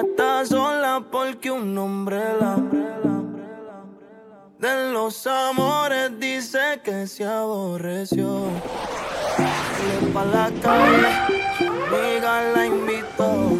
Está 0.00 0.44
sola 0.44 1.04
porque 1.08 1.52
un 1.52 1.78
hombre 1.78 2.18
la. 2.40 2.56
De 4.58 4.92
los 4.92 5.24
amores 5.26 6.18
dice 6.18 6.80
que 6.82 7.06
se 7.06 7.24
aborreció. 7.24 8.42
Sale 9.36 10.12
pa' 10.12 10.24
la 10.24 10.50
calle, 10.60 11.10
su 11.58 11.64
amiga 11.64 12.42
la 12.54 12.66
invitó. 12.66 13.52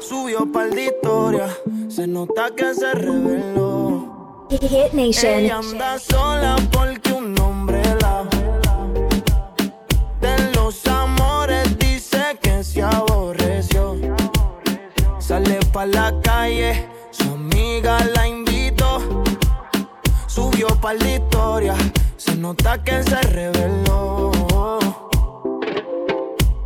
Subió 0.00 0.50
pa' 0.52 0.66
de 0.66 0.84
historia, 0.84 1.48
se 1.88 2.06
nota 2.06 2.50
que 2.54 2.74
se 2.74 2.92
reveló. 2.92 4.46
Hit 4.50 4.92
Nation. 4.92 5.32
Ella 5.32 5.58
anda 5.58 5.98
sola 5.98 6.56
porque 6.70 7.13
calle, 16.44 16.86
su 17.10 17.22
amiga 17.30 17.98
la 18.14 18.28
invitó. 18.28 19.22
Subió 20.26 20.66
pa' 20.80 20.92
la 20.92 21.14
historia, 21.14 21.74
se 22.18 22.36
nota 22.36 22.82
que 22.82 23.02
se 23.02 23.20
reveló. 23.22 24.30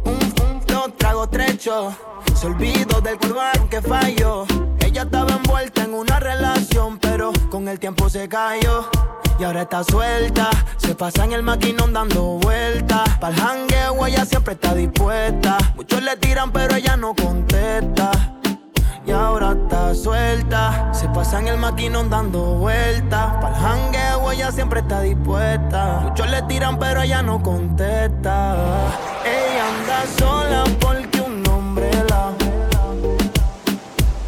Un, 0.05 0.93
tragos 0.97 1.31
trecho, 1.31 1.95
se 2.35 2.47
olvidó 2.47 3.01
del 3.01 3.19
curván 3.19 3.69
que 3.69 3.81
falló. 3.81 4.47
Ella 4.81 5.03
estaba 5.03 5.33
envuelta 5.35 5.85
en 5.85 5.95
una 5.95 6.19
relación, 6.19 6.99
pero 6.99 7.33
con 7.49 7.69
el 7.69 7.79
tiempo 7.79 8.09
se 8.09 8.29
cayó. 8.29 8.89
Y 9.39 9.45
ahora 9.45 9.63
está 9.63 9.85
suelta, 9.85 10.51
se 10.79 10.97
pasa 10.97 11.25
en 11.25 11.33
el 11.33 11.45
maquinón 11.45 11.93
dando 11.93 12.41
vueltas. 12.43 13.09
Pa'l 13.21 13.35
jangueo 13.35 14.07
ella 14.07 14.25
siempre 14.25 14.55
está 14.55 14.75
dispuesta. 14.75 15.57
Muchos 15.77 16.03
le 16.03 16.17
tiran, 16.17 16.51
pero 16.51 16.75
ella 16.75 16.97
no 16.97 17.15
contesta 17.15 18.38
y 19.07 19.11
ahora 19.11 19.53
está 19.53 19.95
suelta. 19.95 20.93
Se 20.93 21.09
pasa 21.09 21.41
en 21.41 21.49
el 21.49 21.59
maquinón 21.59 22.11
dando 22.11 22.57
vueltas. 22.57 23.37
Para 23.41 23.57
el 23.57 23.63
jangueo 23.63 24.33
ella 24.33 24.53
siempre 24.53 24.81
está 24.81 25.01
dispuesta. 25.01 26.01
Muchos 26.05 26.31
le 26.31 26.43
tiran, 26.43 26.79
pero 26.79 27.03
ella 27.03 27.23
no 27.23 27.43
contesta. 27.43 28.57
Ella 29.25 29.69
anda 29.69 30.05
sola 30.19 30.65
porque 30.81 31.21
un 31.21 31.47
hombre 31.49 31.91
la. 32.09 32.33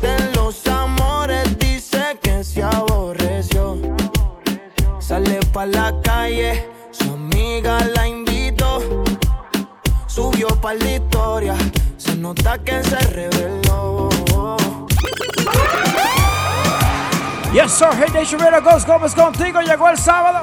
De 0.00 0.34
los 0.34 0.66
amores 0.66 1.58
dice 1.58 2.18
que 2.22 2.42
se 2.44 2.62
aborreció. 2.62 3.76
Sale 4.98 5.40
pa' 5.52 5.66
la 5.66 5.92
calle, 6.02 6.68
su 6.90 7.12
amiga 7.12 7.78
la 7.94 8.06
invitó. 8.06 8.80
Subió 10.06 10.48
pa' 10.60 10.74
la 10.74 10.94
historia, 10.94 11.54
se 11.96 12.16
nota 12.16 12.58
que 12.58 12.82
se 12.82 12.96
reveló. 12.96 13.69
Yes, 17.52 17.72
sir. 17.72 17.90
Hey, 17.92 18.06
Nation 18.12 18.38
Radio 18.38 18.60
Ghost 18.62 18.86
Gómez 18.86 19.12
contigo. 19.12 19.60
Llegó 19.60 19.88
el 19.88 19.98
sábado. 19.98 20.40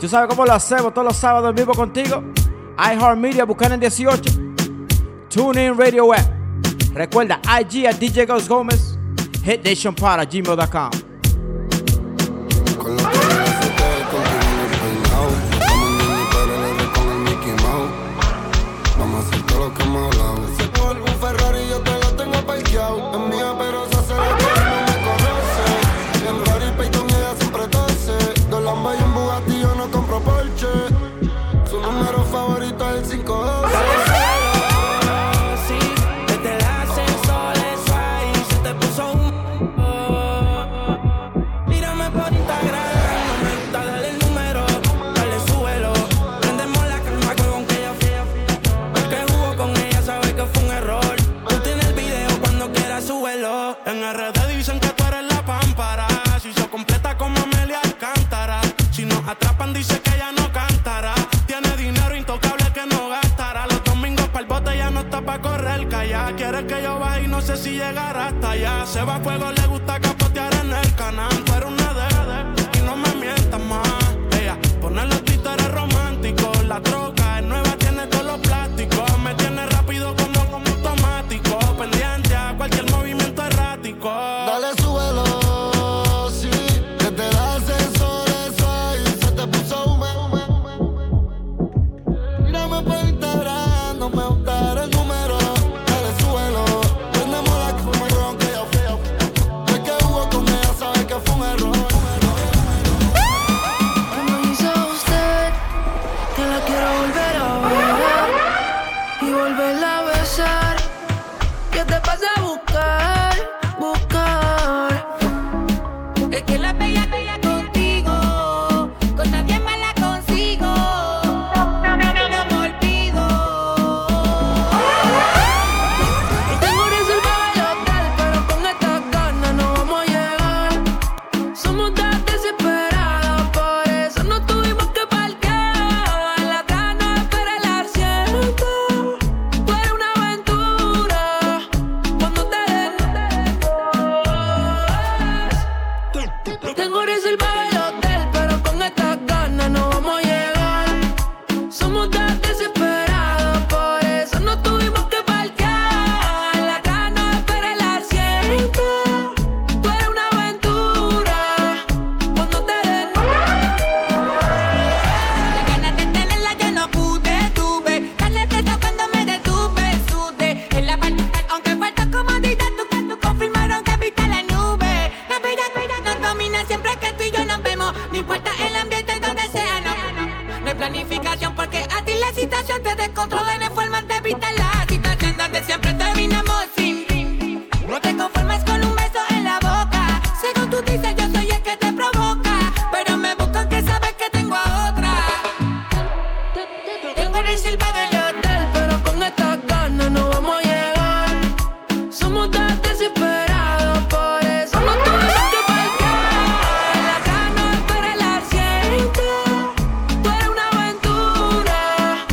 Tú 0.00 0.08
sabes 0.08 0.28
cómo 0.28 0.44
lo 0.44 0.52
hacemos 0.52 0.92
todos 0.92 1.06
los 1.06 1.16
sábados 1.16 1.50
en 1.50 1.54
vivo 1.54 1.72
contigo. 1.72 2.22
iHeartMedia, 2.76 3.44
Buchanan 3.44 3.78
18. 3.78 4.32
TuneIn 5.28 5.78
Radio 5.78 6.06
Web. 6.06 6.24
Recuerda, 6.92 7.40
IG 7.60 7.86
a 7.86 7.92
DJ 7.92 8.26
Ghost 8.26 8.48
Gómez. 8.48 8.98
Hit 9.44 9.64
Nation 9.64 9.94
para 9.94 10.24
gmail.com. 10.24 11.11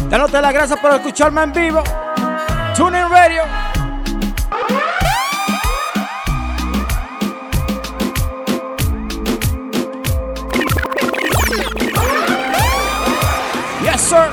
Dándote 0.09 0.41
las 0.41 0.53
gracias 0.53 0.79
por 0.79 0.91
escucharme 0.91 1.43
en 1.43 1.53
vivo. 1.53 1.83
Tune 2.75 2.99
in 2.99 3.09
Radio. 3.09 3.43
Yes, 13.83 14.01
sir. 14.01 14.29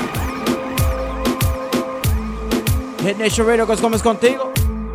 Hit 3.03 3.19
Nation 3.19 3.47
Radio 3.47 3.67
Ghost 3.67 3.83
Gómez 3.83 4.03
contigo. 4.03 4.53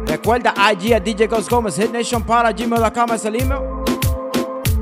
Recuerda 0.08 0.56
IG 0.74 0.96
a 0.96 1.00
DJ 1.00 1.28
Ghost 1.28 1.50
Gómez. 1.50 1.76
Hit 1.76 1.92
Nation 1.92 2.24
para 2.24 2.52
gmail.com 2.52 3.14
es 3.14 3.26
el 3.26 3.40
email. 3.40 3.62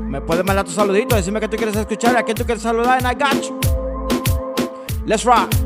Me 0.08 0.22
puedes 0.22 0.44
mandar 0.46 0.64
tu 0.64 0.72
saludito, 0.72 1.14
decirme 1.14 1.40
que 1.40 1.48
tú 1.48 1.58
quieres 1.58 1.76
escuchar 1.76 2.16
a 2.16 2.22
quién 2.22 2.36
tú 2.36 2.44
quieres 2.44 2.62
saludar, 2.62 2.98
and 2.98 3.06
I 3.06 3.14
got 3.14 3.40
you. 3.42 3.60
Let's 5.04 5.24
rock. 5.24 5.59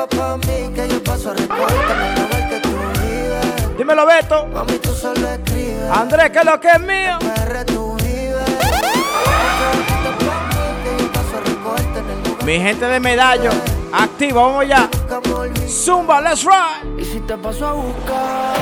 Chimba 0.00 0.06
pa' 0.06 0.36
mí 0.36 0.72
que 0.74 0.88
yo 0.88 1.02
paso 1.02 1.30
a 1.30 1.34
recogerte 1.34 1.92
en 1.92 2.00
el 2.00 2.14
lugar 2.14 2.48
que 2.48 2.60
tú 2.60 2.68
vives. 3.02 3.76
Dímelo, 3.78 4.06
Beto. 4.06 4.46
Mami, 4.46 4.78
tú 4.78 4.92
solo 4.94 5.28
escribes. 5.28 5.90
Andrés, 5.90 6.30
que 6.30 6.38
es 6.38 6.44
lo 6.44 6.60
que 6.60 6.68
es 6.68 6.80
mío. 6.80 7.18
Mi 12.44 12.58
gente 12.58 12.86
de 12.86 13.00
medallo, 13.00 13.50
activa, 13.92 14.42
vamos 14.42 14.66
ya. 14.66 14.88
Zumba, 15.68 16.20
let's 16.20 16.44
ride. 16.44 17.00
Y 17.00 17.04
si 17.04 17.20
te 17.20 17.36
paso 17.36 17.66
a 17.66 17.72
buscar 17.72 18.56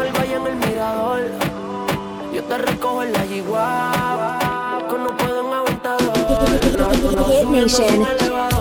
al 0.00 0.12
valle 0.12 0.34
en 0.34 0.46
el 0.46 0.56
mirador, 0.56 1.22
yo 2.34 2.42
te 2.42 2.58
recojo 2.58 3.02
en 3.04 3.12
la 3.12 3.24
yigua. 3.24 4.38
Que 4.90 4.98
no 4.98 5.16
pueden 5.16 5.52
aguantar. 5.52 5.98
Hit 7.30 7.48
Nation. 7.48 8.53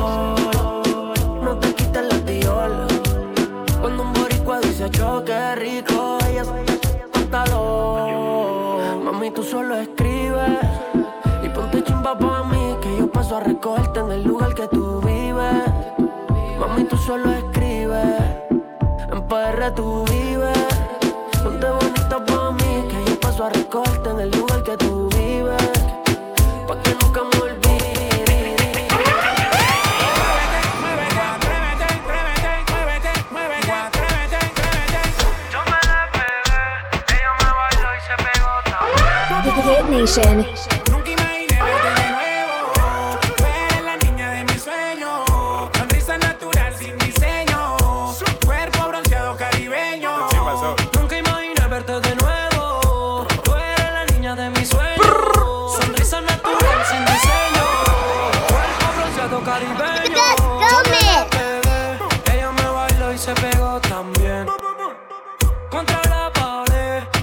Mami, 9.24 9.36
tú 9.36 9.42
solo 9.42 9.78
escribes 9.78 10.60
y 11.42 11.48
ponte 11.48 11.82
chimba 11.82 12.18
pa' 12.18 12.44
mí 12.44 12.76
que 12.82 12.98
yo 12.98 13.10
paso 13.10 13.38
a 13.38 13.40
recogerte 13.40 14.02
en 14.02 14.12
el 14.12 14.24
lugar 14.26 14.54
que 14.54 14.68
tú 14.68 15.00
vives. 15.00 15.64
Mami, 16.60 16.84
tú 16.84 16.98
solo 16.98 17.32
escribes, 17.32 18.20
en 19.10 19.22
PR 19.26 19.72
tú 19.74 20.04
vives. 20.12 20.68
Ponte 21.42 21.70
bonita 21.70 22.26
pa' 22.26 22.52
mí 22.52 22.86
que 22.90 23.12
yo 23.12 23.18
paso 23.22 23.46
a 23.46 23.50
recogerte 23.50 24.03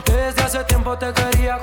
Desde 0.06 0.42
hace 0.42 0.64
tiempo 0.64 0.96
te 0.96 1.12
quería. 1.12 1.60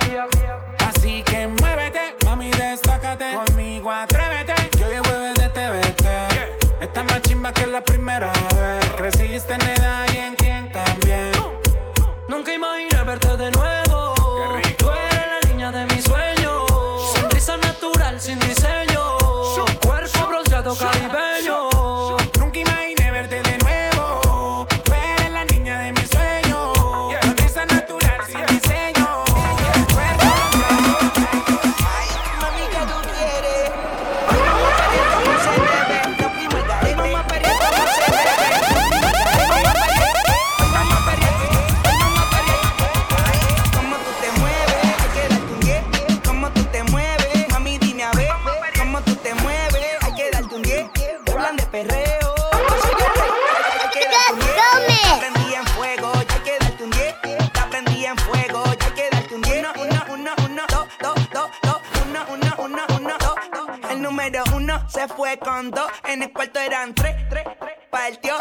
En 65.59 66.21
el 66.21 66.31
cuarto 66.31 66.59
eran 66.59 66.93
tres, 66.93 67.15
tres, 67.31 67.43
tres. 67.59 67.73
Partió 67.89 68.35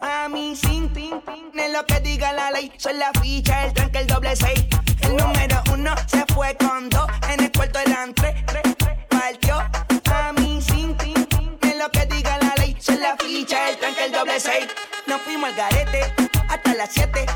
a 0.00 0.26
mí 0.30 0.56
sin 0.56 0.90
tin, 0.94 1.20
tin. 1.20 1.52
Lo 1.70 1.84
que 1.84 2.00
diga 2.00 2.32
la 2.32 2.50
ley, 2.50 2.72
soy 2.78 2.94
la 2.94 3.10
ficha, 3.20 3.66
el 3.66 3.74
tranque, 3.74 3.98
el 3.98 4.06
doble 4.06 4.34
seis. 4.34 4.64
El 5.02 5.18
número 5.18 5.62
uno 5.70 5.94
se 6.06 6.24
fue 6.32 6.56
con 6.56 6.88
dos. 6.88 7.06
En 7.28 7.44
el 7.44 7.52
cuarto 7.52 7.78
eran 7.78 8.14
tres, 8.14 8.34
tres, 8.46 8.62
tres. 8.78 8.98
Partió 9.10 9.58
a 9.58 10.32
mí 10.32 10.62
sin 10.62 10.96
tin, 10.96 11.26
tin. 11.26 11.78
Lo 11.78 11.90
que 11.90 12.06
diga 12.06 12.38
la 12.38 12.54
ley, 12.56 12.74
soy 12.80 12.96
la 12.96 13.18
ficha, 13.18 13.68
el 13.68 13.76
tranque, 13.76 14.06
el 14.06 14.12
doble 14.12 14.40
seis. 14.40 14.66
Nos 15.06 15.20
fuimos 15.20 15.50
al 15.50 15.56
garete 15.56 16.14
hasta 16.48 16.72
las 16.72 16.90
siete. 16.90 17.26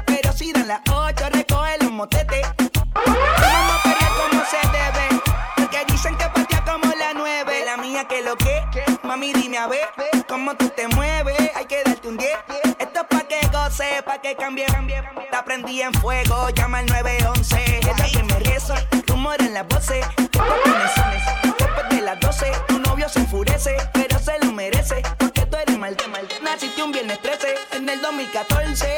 Cómo 10.46 10.56
tú 10.56 10.68
te 10.68 10.86
mueves. 10.88 11.50
Hay 11.56 11.64
que 11.64 11.82
darte 11.84 12.06
un 12.06 12.16
10. 12.16 12.30
Esto 12.78 13.00
es 13.00 13.06
pa' 13.08 13.26
que 13.26 13.40
goce, 13.48 14.02
pa' 14.04 14.20
que 14.20 14.36
cambie. 14.36 14.66
Te 15.30 15.36
aprendí 15.36 15.82
en 15.82 15.92
fuego, 15.94 16.50
llama 16.50 16.78
al 16.78 16.86
911. 16.86 17.80
Es 17.80 18.12
que 18.12 18.22
me 18.22 18.38
reza, 18.38 18.76
rumor 19.08 19.40
en 19.40 19.54
las 19.54 19.66
voces. 19.66 20.06
Después 20.16 21.88
de 21.90 22.00
las 22.00 22.20
12, 22.20 22.52
tu 22.68 22.78
novio 22.78 23.08
se 23.08 23.20
enfurece, 23.20 23.76
pero 23.92 24.20
se 24.20 24.38
lo 24.38 24.52
merece. 24.52 25.02
Porque 25.18 25.46
tú 25.46 25.56
eres 25.56 25.76
mal, 25.78 25.96
mal. 26.12 26.28
Naciste 26.42 26.80
un 26.80 26.92
viernes 26.92 27.20
13, 27.22 27.54
en 27.72 27.88
el 27.88 28.00
2014. 28.00 28.94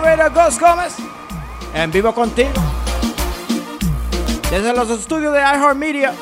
Radio, 0.00 0.30
Ghost 0.30 0.60
Gómez. 0.60 0.94
En 1.72 1.90
vivo 1.90 2.12
contigo. 2.14 2.50
Desde 4.50 4.72
los 4.72 4.90
estudios 4.90 5.32
de 5.32 5.40
iHeartMedia. 5.40 6.12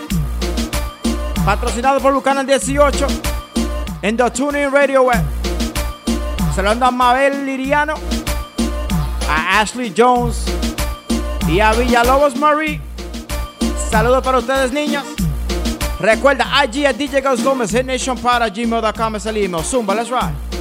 Patrocinado 1.45 2.00
por 2.00 2.12
Buchanan 2.12 2.47
18. 2.47 3.07
En 4.02 4.17
The 4.17 4.31
Tuning 4.31 4.71
Radio 4.71 5.02
Web. 5.02 5.23
Saludando 6.55 6.87
a 6.87 6.91
Mabel 6.91 7.47
Liriano. 7.47 7.95
A 9.29 9.61
Ashley 9.61 9.93
Jones. 9.97 10.45
Y 11.49 11.61
a 11.61 11.73
Villalobos 11.73 12.37
Marie. 12.37 12.81
Saludos 13.91 14.23
para 14.23 14.38
ustedes, 14.38 14.73
niños. 14.73 15.05
Recuerda, 15.99 16.47
IG 16.64 16.87
a 16.87 16.93
DJ 16.93 17.21
Ghost 17.21 17.45
Gómez, 17.45 17.71
Hit 17.71 17.85
Nation 17.85 18.19
para 18.19 18.49
gmail.com 18.49 19.17
es 19.17 19.26
el 19.26 19.37
email. 19.37 19.64
Zumba, 19.64 19.95
let's 19.95 20.11
ride. 20.11 20.51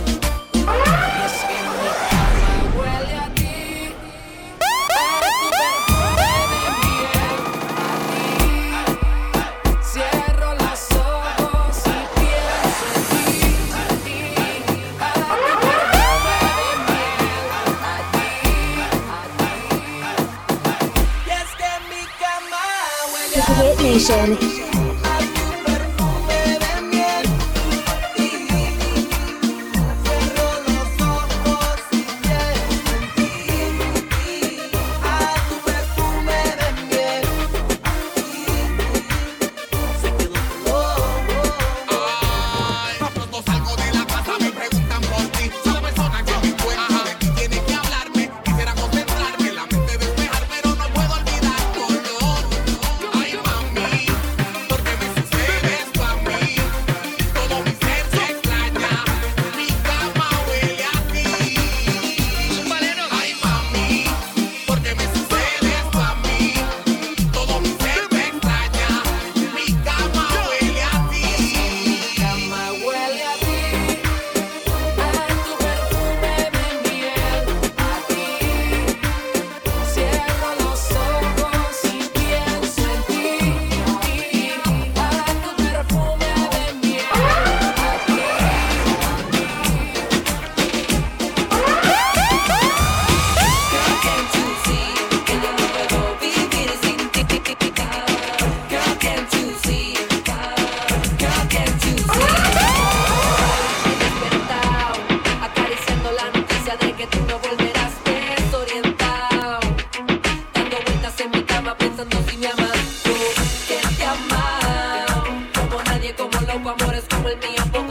Nation. 23.91 24.70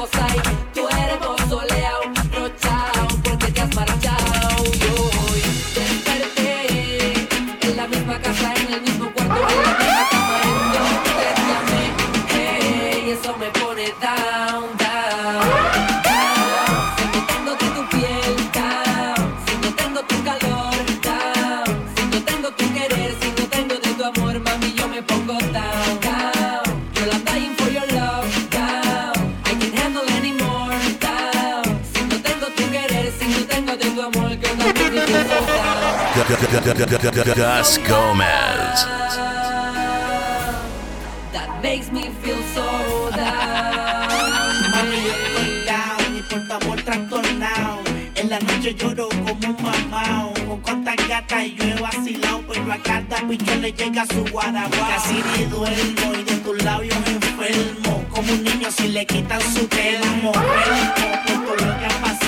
El 0.02 0.08
mío, 0.08 0.69
Gus 36.72 37.78
Gomez. 37.78 38.86
That 41.32 41.60
makes 41.62 41.90
me 41.90 42.10
feel 42.22 42.40
so 42.54 43.10
down. 43.10 44.06
Y 46.16 46.22
por 46.22 46.46
tu 46.46 46.52
amor 46.52 46.80
trastornado. 46.82 47.80
En 48.14 48.30
la 48.30 48.38
noche 48.38 48.74
lloro 48.74 49.08
como 49.08 49.32
un 49.32 49.56
mamao. 49.62 50.32
Con 50.46 50.60
cuantas 50.60 50.96
gatas 51.08 51.46
yo 51.56 51.64
he 51.64 51.74
vacilado, 51.80 52.42
pero 52.46 52.72
a 52.72 52.78
cada 52.78 53.20
bicho 53.22 53.54
le 53.56 53.72
llega 53.72 54.06
su 54.06 54.24
guarabao. 54.30 54.70
Casi 54.70 55.24
ni 55.36 55.46
duermo 55.46 56.14
y 56.14 56.22
de 56.22 56.36
tus 56.36 56.62
labios 56.62 56.96
enfermo. 57.06 58.04
Como 58.10 58.32
un 58.32 58.44
niño 58.44 58.70
si 58.70 58.88
le 58.88 59.04
quitan 59.06 59.40
su 59.40 59.66
termo. 59.66 60.32
Enfermo 60.34 60.94
por 61.26 61.56
todo 61.56 61.66
lo 61.66 61.78
que 61.78 61.86
ha 61.86 62.00
pasado. 62.00 62.19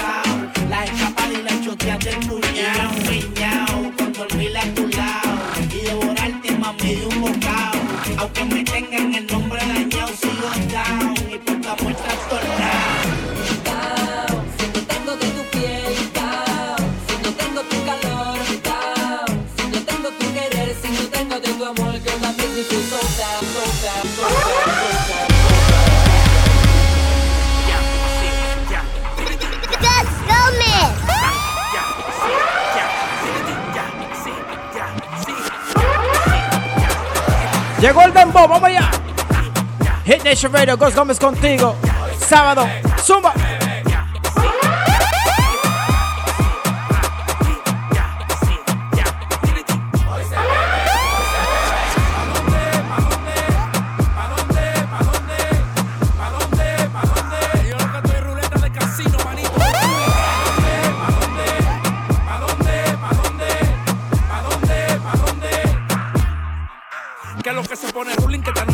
Nation 40.43 40.59
Radio, 40.59 40.77
Ghost 40.77 40.97
Gómez 40.97 41.21
contigo. 41.21 41.77
Sábado, 42.19 42.67
Zumba. 43.01 43.33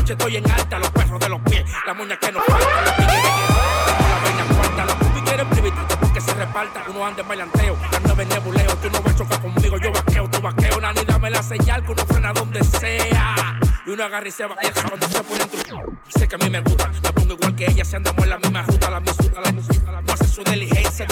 Estoy 0.09 0.37
en 0.37 0.51
alta. 0.51 0.88
La 1.87 1.95
muña 1.95 2.17
que 2.19 2.33
nos 2.33 2.45
falta. 2.45 2.97
Que 2.97 3.03
la 3.05 4.19
vaina 4.23 4.45
cuarta. 4.55 4.85
Los 4.85 4.95
pupis 4.95 5.23
quieren 5.23 5.49
privitarte 5.49 5.97
porque 5.97 6.21
se 6.21 6.35
reparta. 6.35 6.85
Uno 6.89 7.07
anda 7.07 7.23
en 7.23 7.29
bailanteo, 7.29 7.77
anda 7.97 8.23
en 8.23 8.29
nebuleo. 8.29 8.77
Tú 8.77 8.91
no 8.91 9.03
vas 9.03 9.15
a 9.15 9.17
chocar 9.17 9.41
conmigo, 9.41 9.79
yo 9.79 9.93
vaqueo, 9.93 10.29
tú 10.31 10.41
vaqueo. 10.41 10.81
Nani, 10.81 11.05
dame 11.07 11.31
la 11.31 11.43
señal 11.43 11.85
que 11.85 11.93
uno 11.93 12.07
frena 12.07 12.33
donde 12.33 12.63
sea. 12.65 13.59
Y 13.87 13.91
uno 13.91 14.05
agarra 14.05 14.29
y 14.29 14.31
se 14.31 14.47
va. 14.47 14.57
Y 14.63 14.71
cuando 14.71 15.09
se 15.09 15.23
pone 15.23 15.43
en 15.43 15.49
tu. 15.51 15.59
Sé 16.09 16.29
que 16.29 16.35
a 16.35 16.39
mí 16.39 16.51
me 16.51 16.61
gusta. 16.61 16.89
Me 16.89 17.13
pongo 17.13 17.35
igual 17.35 17.55
que 17.55 17.67
ella, 17.67 17.85
si 17.85 17.97
andamos 17.97 18.23
en 18.25 18.31
la 18.31 18.39
misma 18.39 18.63
ruta. 18.63 18.91
La 18.91 19.01
misma, 19.01 19.41
la 19.45 19.53
misma. 19.53 20.03
No 20.03 20.13
hace 20.13 20.27
su 20.27 20.43
diligencia. 20.45 21.07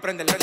Prende 0.00 0.22
el 0.24 0.39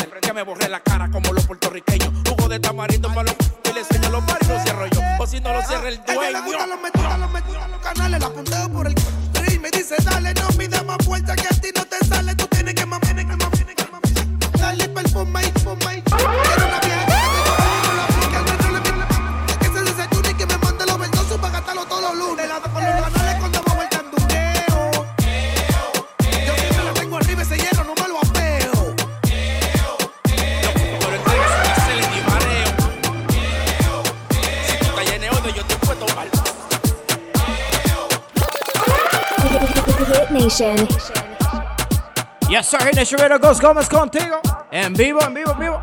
Radio 42.99 43.37
Ghost 43.39 43.61
Gómez 43.61 43.87
contigo. 43.87 44.39
En 44.71 44.91
vivo, 44.93 45.21
en 45.21 45.31
vivo, 45.31 45.51
en 45.51 45.59
vivo. 45.59 45.79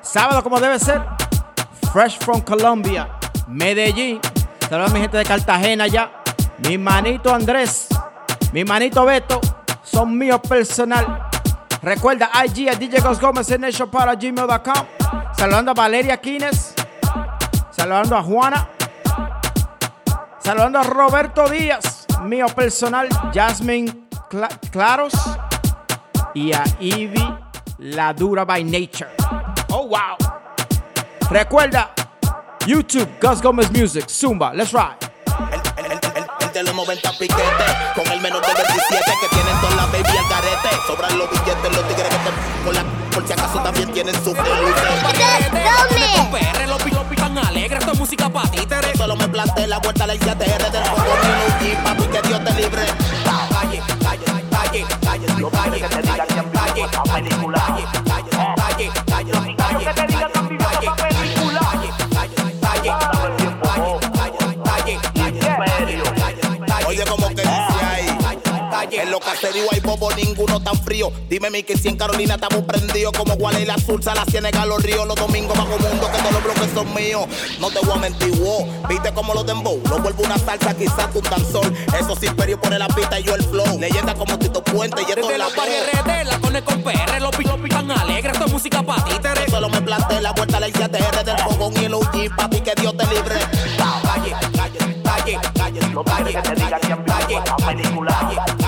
Sábado 0.00 0.44
como 0.44 0.60
debe 0.60 0.78
ser. 0.78 1.02
Fresh 1.92 2.18
from 2.20 2.40
Colombia. 2.42 3.08
Medellín. 3.48 4.20
Saludos 4.68 4.92
a 4.92 4.94
mi 4.94 5.00
gente 5.00 5.16
de 5.16 5.24
Cartagena 5.24 5.88
ya. 5.88 6.22
Mi 6.58 6.78
manito 6.78 7.34
Andrés. 7.34 7.88
Mi 8.52 8.64
manito 8.64 9.04
Beto. 9.04 9.40
Son 9.82 10.16
míos 10.16 10.40
personal. 10.48 11.28
Recuerda 11.82 12.30
IG 12.44 12.68
a 12.68 12.76
DJ 12.76 13.00
Ghost 13.00 13.20
Gómez 13.20 13.50
en 13.50 13.66
para 13.90 14.14
gmail.com. 14.14 14.86
Saludando 15.36 15.72
a 15.72 15.74
Valeria 15.74 16.16
Quines. 16.18 16.74
Saludando 17.72 18.16
a 18.16 18.22
Juana. 18.22 18.68
Saludando 20.38 20.78
a 20.78 20.82
Roberto 20.84 21.48
Díaz, 21.48 22.06
mío 22.22 22.46
personal, 22.46 23.08
Jasmine 23.34 24.06
Cla- 24.30 24.48
Claros 24.70 25.12
y 26.34 26.52
a 26.52 26.62
Ivy 26.78 27.34
La 27.78 28.12
Dura 28.12 28.44
by 28.44 28.62
Nature. 28.64 29.10
Oh, 29.70 29.86
wow. 29.88 30.16
Recuerda, 31.30 31.90
YouTube, 32.66 33.08
Gus 33.20 33.40
Gómez 33.40 33.70
Music, 33.70 34.08
Zumba, 34.08 34.52
let's 34.54 34.72
ride. 34.72 34.96
El, 35.52 35.60
el- 35.84 35.92
el- 35.92 36.00
el 36.40 36.52
de 36.52 36.62
los 36.64 36.74
90 36.74 37.12
piquete 37.12 37.64
Con 37.94 38.06
el 38.12 38.20
menor 38.20 38.44
de 38.44 38.52
27 38.52 39.04
que 39.20 39.28
tienen 39.28 39.60
toda 39.60 39.74
la 39.76 39.86
baby 39.86 40.16
al 40.18 40.28
garete 40.28 40.68
Sobran 40.86 41.16
los 41.18 41.30
billetes, 41.30 41.76
los 41.76 41.88
tigres 41.88 42.08
que 42.08 42.18
te 42.18 42.30
con 42.64 42.74
la 42.74 42.82
Por 43.12 43.26
si 43.26 43.32
acaso 43.32 43.58
también 43.60 43.90
tienen 43.92 44.14
su. 44.24 44.34
PR, 46.30 46.68
los 46.68 46.82
picos 46.82 47.04
pican 47.08 47.38
alegres, 47.38 47.78
esto 47.80 47.92
es 47.92 47.98
música 47.98 48.28
pa' 48.28 48.42
títeres 48.50 48.98
Solo 48.98 49.16
me 49.16 49.28
planté 49.28 49.66
la 49.66 49.78
vuelta 49.78 50.04
a 50.04 50.06
la 50.08 50.14
ICTR 50.16 50.70
del 50.70 50.84
fondo 50.84 51.04
ni 51.62 51.70
un 51.70 51.82
papi, 51.84 52.02
que 52.04 52.22
Dios 52.28 52.44
te 52.44 52.52
libre 52.54 52.82
Calle, 53.24 53.82
calle, 54.02 54.24
Los 55.38 55.52
gallos 55.52 55.80
que 55.80 55.88
te 55.88 56.02
digan 56.02 56.26
que 56.26 56.38
han 56.38 56.50
vivido 56.50 56.86
esta 56.86 57.02
película. 57.02 57.58
Los 57.76 59.60
gallos 59.60 59.84
que 59.84 59.92
te 59.92 60.06
digan 60.06 60.32
que 60.32 60.38
han 60.38 60.48
vivido 60.48 60.70
esta 60.70 60.96
película. 60.96 61.60
Dame 64.64 64.82
tiempo, 64.82 65.20
Imperio. 65.28 66.04
Oye, 66.86 67.04
como 67.04 67.28
que 67.28 67.42
dice 67.42 67.84
ahí. 67.84 68.06
Caseríos 69.40 69.68
hay 69.72 69.80
bobo, 69.80 70.10
ninguno 70.12 70.60
tan 70.60 70.76
frío. 70.82 71.12
Dime 71.28 71.50
mi 71.50 71.62
que 71.62 71.76
si 71.76 71.88
en 71.88 71.96
Carolina 71.96 72.34
estamos 72.34 72.62
prendidos 72.64 73.12
como 73.16 73.36
Guale 73.36 73.62
y 73.62 73.66
la 73.66 73.78
Sursa, 73.78 74.14
la 74.14 74.24
Ciénaga, 74.24 74.66
los 74.66 74.82
ríos, 74.82 75.06
los 75.06 75.16
domingos 75.16 75.56
bajo 75.56 75.78
mundo, 75.78 76.10
que 76.12 76.18
todos 76.18 76.32
los 76.32 76.44
bloques 76.44 76.70
son 76.74 76.94
míos. 76.94 77.26
No 77.58 77.70
te 77.70 77.78
voy 77.80 77.96
a 77.96 77.96
mentir, 77.96 78.38
wow. 78.38 78.66
Viste 78.88 79.12
como 79.12 79.34
los 79.34 79.46
dembow, 79.46 79.80
lo 79.88 79.98
vuelvo 79.98 80.24
una 80.24 80.38
salsa, 80.38 80.76
quizás 80.76 81.08
un 81.14 81.22
danzol. 81.22 81.74
Esos 81.98 82.22
imperios 82.22 82.60
pone 82.60 82.78
la 82.78 82.88
pista 82.88 83.18
y 83.18 83.24
yo 83.24 83.34
el 83.34 83.42
flow. 83.42 83.78
Leyenda 83.78 84.14
como 84.14 84.38
Tito 84.38 84.62
Puente 84.62 85.02
y 85.02 85.10
esto 85.10 85.22
Desde 85.22 85.32
es 85.32 85.38
la 85.38 85.44
los 85.44 85.56
barrios 85.56 86.24
la 86.24 86.38
cone 86.38 86.62
con 86.62 86.82
PR, 86.82 87.20
los 87.20 87.36
picos 87.36 87.60
pican 87.60 87.90
alegres, 87.90 88.34
esto 88.34 88.46
es 88.46 88.52
música 88.52 88.82
pa' 88.82 89.04
títeres. 89.04 89.50
Solo 89.50 89.68
me 89.68 89.80
planté 89.80 90.20
la 90.20 90.32
vuelta 90.32 90.58
a 90.58 90.60
la 90.60 90.68
ICTR 90.68 91.24
del 91.24 91.38
fogón 91.38 91.72
y 91.80 91.84
el 91.86 91.94
OG, 91.94 92.36
papi, 92.36 92.60
que 92.60 92.72
Dios 92.76 92.96
te 92.96 93.06
libre. 93.06 93.36
Calle, 93.78 94.32
calle, 94.32 94.52
calle, 94.52 95.00
calle, 95.02 95.40
calle, 95.54 95.54
calle. 95.54 95.60
Calle, 95.60 95.62
calle, 95.62 96.42
calle, 96.42 96.42
calle, 96.42 96.42
calle. 96.42 96.42
Calle, 96.42 96.42
calle, 96.42 96.64
calle, 96.66 97.04
calle, 97.06 97.42
calle, 97.46 97.70
Hit 98.30 98.59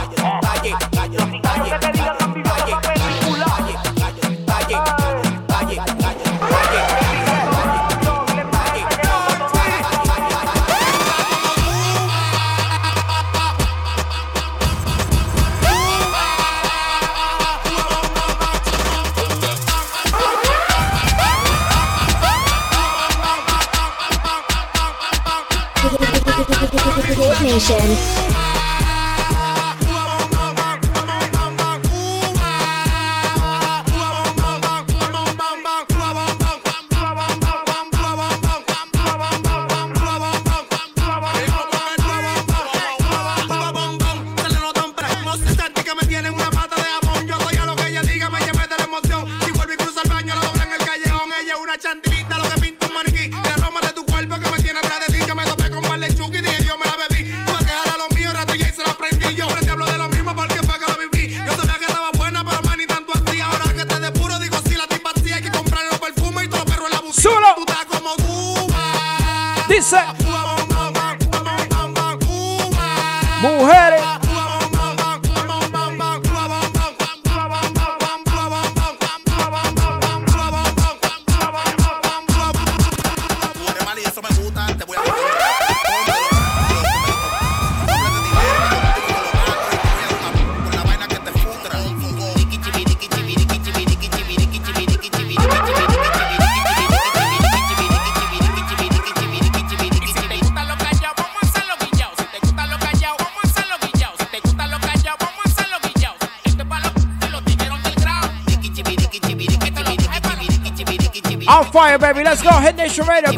Nation. 27.42 28.21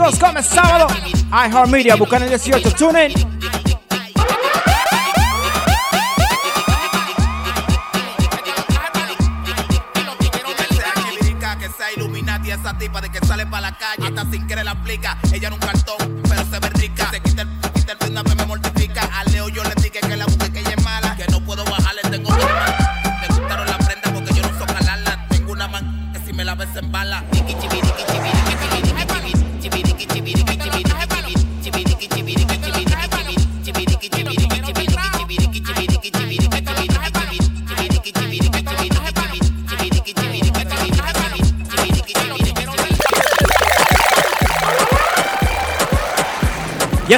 Ghost 0.05 0.21
Gómez, 0.21 0.45
sábado. 0.45 0.87
iHeartMedia, 1.33 1.97
buscan 1.97 2.23
el 2.25 2.29
18. 2.29 2.73
Tune 2.73 3.07
in. 3.07 3.34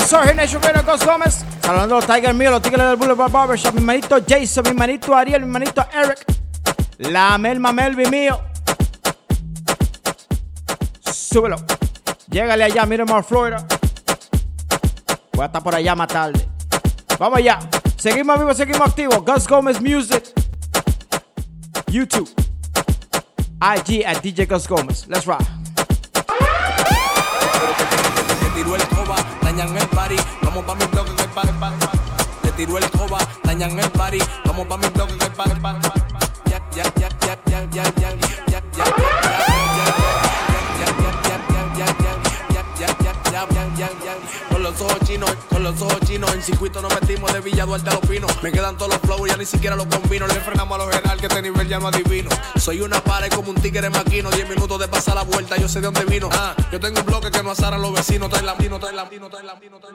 Hit 0.07 0.37
Nation 0.37 0.63
Ghost 0.85 1.05
Gómez. 1.05 1.45
Saludando 1.63 1.97
a 1.97 1.99
los 1.99 2.07
Tiger 2.07 2.33
mío, 2.33 2.53
los 2.53 2.63
Tigres 2.63 2.87
del 2.87 2.97
Boulevard 2.97 3.31
Barbershop. 3.31 3.75
Mi 3.75 3.81
manito 3.81 4.17
Jason, 4.27 4.63
mi 4.69 4.73
manito 4.73 5.13
Ariel, 5.13 5.43
mi 5.43 5.51
manito 5.51 5.85
Eric. 5.93 6.25
La 6.99 7.37
Melma 7.39 7.73
Melvi 7.73 8.07
mío. 8.07 8.41
Súbelo. 11.01 11.57
Llégale 12.31 12.65
allá, 12.65 12.87
Miramar, 12.87 13.25
Florida. 13.25 13.67
Voy 15.33 15.43
a 15.43 15.47
estar 15.47 15.63
por 15.63 15.75
allá 15.75 15.97
más 15.97 16.07
tarde. 16.07 16.49
Vamos 17.19 17.39
allá. 17.39 17.59
Seguimos 17.97 18.39
vivos, 18.39 18.57
seguimos 18.57 18.83
activos. 18.83 19.25
Gus 19.25 19.49
Gómez 19.49 19.81
Music. 19.81 20.23
YouTube. 21.89 22.31
IG 23.61 24.05
at 24.07 24.23
DJ 24.23 24.47
Gus 24.47 24.69
Gómez. 24.69 25.09
Let's 25.09 25.27
rock. 25.27 25.56
Dañan 29.57 29.77
el 29.77 29.89
party. 29.89 30.17
Vamos 30.43 30.65
pa' 30.65 30.75
mi 30.75 30.85
bloque 30.87 31.15
que 31.17 31.25
party, 31.29 31.53
party. 31.59 31.87
Le 32.43 32.53
tiró 32.53 32.79
el 32.79 32.91
coba, 32.91 33.19
dañan 33.43 33.79
el 33.79 33.91
party. 33.91 34.19
Vamos 34.45 34.67
pa' 34.67 34.77
mi 34.77 34.89
bloque 34.89 35.17
que 35.17 35.31
party, 35.31 35.61
party. 35.61 35.89
Ya, 36.51 36.61
ya, 36.73 36.85
ya, 36.97 37.09
ya, 37.25 37.39
ya, 37.47 37.65
ya, 37.71 37.85
ya, 37.97 38.11
ya, 38.11 38.37
ya, 38.49 38.63
ya, 38.77 39.26
los 44.77 44.91
ojos 44.91 45.09
chinos, 45.09 45.31
con 45.49 45.63
los 45.63 45.81
ojos 45.81 46.01
chinos, 46.07 46.35
en 46.35 46.43
circuito 46.43 46.83
nos 46.83 46.93
metimos 47.01 47.33
de 47.33 47.41
Villa 47.41 47.65
Duarte 47.65 47.89
a 47.89 47.95
los 47.95 48.07
pinos. 48.07 48.31
Me 48.43 48.53
quedan 48.53 48.77
todos 48.77 48.93
los 48.93 49.01
flows, 49.01 49.31
ya 49.31 49.37
ni 49.37 49.47
siquiera 49.47 49.75
los 49.75 49.87
combino. 49.87 50.27
Le 50.27 50.35
frenamos 50.35 50.75
a 50.75 50.85
los 50.85 50.95
general 50.95 51.19
que 51.19 51.27
este 51.27 51.43
nivel 51.43 51.67
ya 51.67 51.79
no 51.79 51.89
adivino. 51.89 52.29
Soy 52.57 52.83
una 52.83 53.03
pared 53.03 53.31
como 53.31 53.51
un 53.51 53.57
tigre 53.57 53.89
maquino. 53.89 54.31
Diez 54.31 54.49
minutos 54.49 54.79
de 54.79 54.89
pasar 54.89 55.15
la 55.15 55.23
vuelta, 55.23 55.57
yo 55.57 55.67
sé 55.67 55.81
de 55.81 55.87
dónde 55.87 56.05
vino. 56.05 56.29
Ah, 56.33 56.55
yo 56.71 56.79
tengo 56.79 57.01
un 57.01 57.07
bloque 57.07 57.31
que 57.31 57.43
no 57.43 57.53
asaran 57.53 57.81
los 57.81 57.93
vecinos. 57.95 58.29
Trae 58.29 58.43
latino, 58.43 58.79
trae 58.79 58.93
latino, 58.93 59.31
trae 59.31 59.45
latino, 59.45 59.79
trae. 59.79 59.95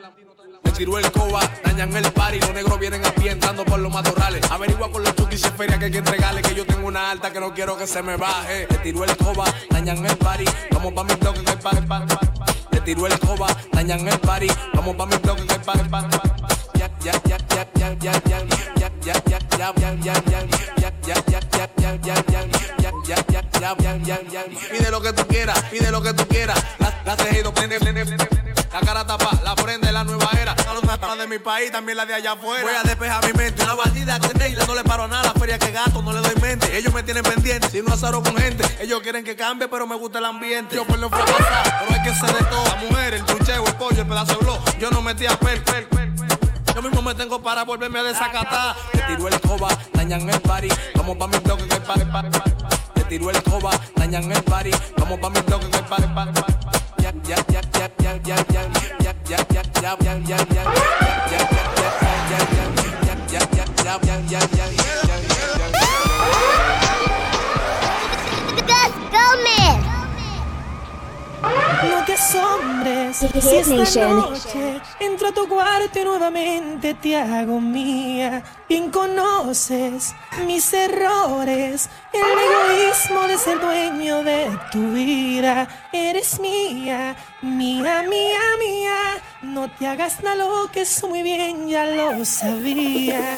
Me 0.63 0.71
tiró 0.71 0.97
el 0.97 1.11
coba, 1.11 1.41
dañan 1.63 1.95
el 1.95 2.11
party. 2.11 2.39
Los 2.39 2.53
negros 2.53 2.79
vienen 2.79 3.05
a 3.05 3.11
pie 3.11 3.31
entrando 3.31 3.63
por 3.63 3.79
los 3.79 3.93
matorrales. 3.93 4.49
Averigua 4.49 4.91
con 4.91 5.03
los 5.03 5.15
chukis 5.15 5.45
y 5.45 5.49
feria 5.49 5.77
que 5.77 5.85
hay 5.85 5.91
que 5.91 5.99
entregarle. 5.99 6.41
Que 6.41 6.55
yo 6.55 6.65
tengo 6.65 6.87
una 6.87 7.11
alta 7.11 7.31
que 7.31 7.39
no 7.39 7.53
quiero 7.53 7.77
que 7.77 7.85
se 7.85 8.01
me 8.01 8.17
baje. 8.17 8.65
Le 8.67 8.77
tiró 8.79 9.03
el 9.03 9.15
coba, 9.15 9.45
dañan 9.69 10.03
el 10.03 10.17
party. 10.17 10.45
Vamos 10.71 10.93
pa' 10.93 11.03
mi 11.03 11.13
bloque 11.13 11.43
que 11.43 11.51
el 11.51 12.50
Le 12.81 12.95
tiró 12.95 13.05
el 13.05 13.19
coba, 13.19 13.47
dañan 13.73 14.07
el 14.07 14.19
party. 14.19 14.47
Vamos 14.73 14.95
pa' 14.95 15.05
mi 15.05 15.15
bloque 15.17 15.45
que 15.45 15.53
el. 15.53 15.91
Pide 24.71 24.89
lo 24.89 25.01
que 25.01 25.13
tú 25.13 25.27
quieras, 25.27 25.63
pide 25.69 25.91
lo 25.91 26.01
que 26.01 26.13
tú 26.13 26.27
quieras. 26.27 26.57
Mi 31.31 31.39
país, 31.39 31.71
también 31.71 31.97
la 31.97 32.05
de 32.05 32.13
allá 32.13 32.33
afuera. 32.33 32.61
Voy 32.61 32.73
a 32.75 32.83
despejar 32.83 33.25
mi 33.25 33.31
mente. 33.31 33.63
Una 33.63 33.73
bandida 33.73 34.19
que 34.19 34.33
negra, 34.37 34.65
no 34.65 34.75
le 34.75 34.83
paro 34.83 35.07
nada. 35.07 35.31
La 35.33 35.39
feria 35.39 35.57
que 35.57 35.71
gasto, 35.71 36.01
no 36.01 36.11
le 36.11 36.19
doy 36.19 36.35
mente. 36.41 36.77
Ellos 36.77 36.93
me 36.93 37.03
tienen 37.03 37.23
pendiente, 37.23 37.69
si 37.69 37.81
no 37.81 37.93
azaro 37.93 38.21
con 38.21 38.35
gente. 38.35 38.65
Ellos 38.81 38.99
quieren 39.01 39.23
que 39.23 39.33
cambie, 39.35 39.69
pero 39.69 39.87
me 39.87 39.95
gusta 39.95 40.19
el 40.19 40.25
ambiente. 40.25 40.75
Yo 40.75 40.85
por 40.85 40.99
lo 40.99 41.09
fracasar, 41.09 41.79
pero 41.79 41.93
hay 41.93 42.03
que 42.03 42.13
ser 42.13 42.35
de 42.35 42.43
todo. 42.45 42.65
La 42.65 42.75
mujer, 42.75 43.13
el 43.13 43.25
chucheo, 43.25 43.65
el 43.65 43.75
pollo, 43.75 44.01
el 44.01 44.07
pedazo 44.07 44.33
de 44.33 44.45
blog. 44.45 44.77
Yo 44.77 44.89
no 44.91 45.01
metía 45.01 45.39
pel, 45.39 45.63
pel, 45.63 45.85
pel, 45.85 46.13
pel. 46.15 46.27
Yo 46.75 46.81
mismo 46.81 47.01
me 47.01 47.15
tengo 47.15 47.41
para 47.41 47.63
volverme 47.63 47.99
a 47.99 48.03
desacatar. 48.03 48.75
Le 48.91 49.01
tiró 49.03 49.29
el 49.29 49.39
coba, 49.39 49.69
dañan 49.93 50.29
el 50.29 50.41
party. 50.41 50.67
Vamos 50.95 51.15
pa' 51.15 51.27
mi 51.27 51.37
bloque 51.37 51.65
que 51.65 51.75
el 51.75 51.81
party, 51.81 52.05
party, 52.11 52.29
party. 52.29 52.51
Le 52.95 53.03
tiró 53.05 53.29
el 53.29 53.41
coba, 53.43 53.71
dañan 53.95 54.29
el 54.29 54.43
party. 54.43 54.71
Vamos 54.97 55.17
pa' 55.19 55.29
mi 55.29 55.39
bloque 55.39 55.69
que 55.69 55.77
el 55.77 55.85
party, 55.85 56.07
party, 56.13 56.41
party. 56.41 56.53
Ya, 56.97 57.13
ya, 57.23 57.35
ya, 57.47 57.61
ya, 57.71 57.89
ya, 57.97 58.17
ya, 58.21 58.35
ya, 58.49 58.91
Gus 68.67 68.93
Gomez. 69.09 69.80
No 71.41 72.05
te 72.05 72.13
asombres 72.13 73.17
si 73.17 73.25
esta 73.25 73.75
Nation. 73.75 74.15
noche 74.17 74.81
entro 74.99 75.29
a 75.29 75.31
tu 75.31 75.47
cuarto 75.47 75.99
y 75.99 76.03
nuevamente 76.03 76.93
te 76.93 77.17
hago 77.17 77.59
mía. 77.59 78.43
Bien 78.69 78.91
conoces 78.91 80.13
mis 80.45 80.71
errores, 80.73 81.89
el 82.13 82.21
egoísmo 82.21 83.27
de 83.27 83.37
ser 83.37 83.59
dueño 83.59 84.23
de 84.23 84.47
tu 84.71 84.91
vida. 84.91 85.67
Eres 85.91 86.39
mía, 86.39 87.15
mía, 87.41 88.03
mía, 88.07 88.39
mía. 88.59 88.97
No 89.41 89.67
te 89.71 89.87
hagas 89.87 90.21
nada 90.21 90.35
lo 90.35 90.69
que 90.71 90.81
eso 90.81 91.07
muy 91.07 91.23
bien 91.23 91.67
ya 91.67 91.85
lo 91.85 92.23
sabía. 92.23 93.37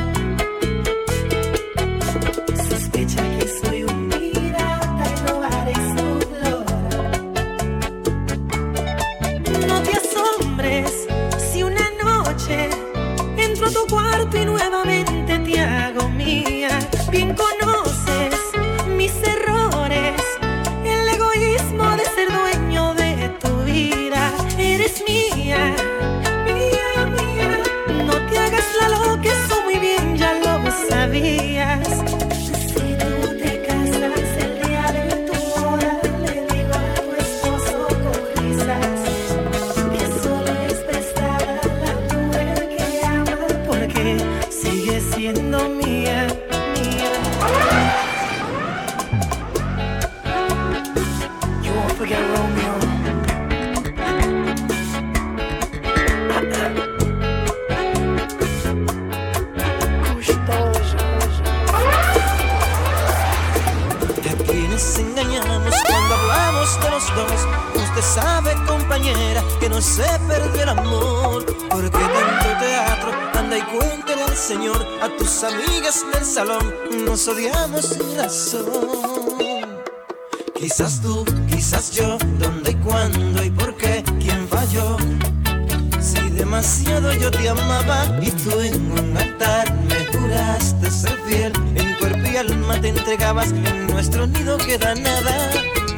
Nuestro 94.11 94.27
nido 94.27 94.57
queda 94.57 94.93
nada. 94.95 95.49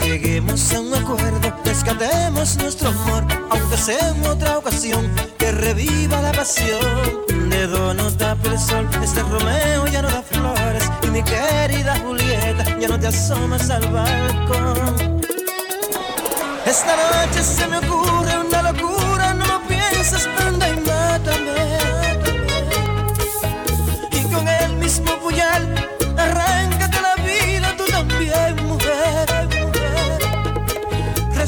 Lleguemos 0.04 0.72
a 0.74 0.80
un 0.80 0.94
acuerdo, 0.94 1.54
rescatemos 1.66 2.58
nuestro 2.58 2.90
amor, 2.90 3.26
aunque 3.50 3.78
sea 3.78 4.10
en 4.10 4.26
otra 4.26 4.60
ocasión, 4.60 5.12
que 5.40 5.52
reviva 5.52 6.22
la 6.22 6.32
pasión. 6.32 7.50
Dedo 7.50 7.94
no 7.94 8.12
tapa 8.12 8.50
el 8.50 8.60
sol, 8.60 8.88
este 9.04 9.22
Romeo 9.22 9.88
ya 9.88 10.02
no 10.04 10.10
da 10.10 10.22
flores, 10.22 10.92
y 11.04 11.08
mi 11.08 11.24
querida 11.24 11.98
Julieta 12.00 12.78
ya 12.80 12.88
no 12.88 13.00
te 13.00 13.08
asomas 13.08 13.70
al 13.70 13.88
balcón. 13.90 15.22
Esta 16.66 16.96
noche 16.96 17.44
se 17.44 17.68
me 17.68 17.78
ocurre 17.78 18.38
una 18.38 18.72
locura, 18.72 19.34
no 19.34 19.46
lo 19.46 19.62
pienses, 19.68 20.30
anda 20.46 20.70
y 20.70 20.76
mátame. 20.82 21.78
Y 24.12 24.22
con 24.32 24.48
el 24.48 24.76
mismo 24.78 25.20
puñal, 25.20 25.93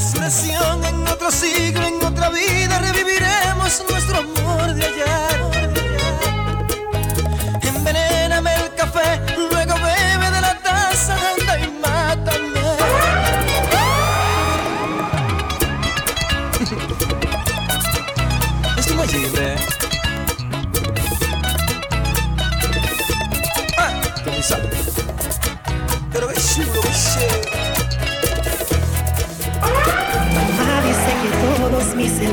Resurrección 0.06 0.86
en 0.86 1.08
otro 1.08 1.32
siglo, 1.32 1.84
en 1.88 1.96
otra 2.06 2.30
vida, 2.30 2.78
reviviremos 2.78 3.84
nuestro 3.90 4.20
amor 4.20 4.76
de 4.76 4.86
ayer. 4.86 5.65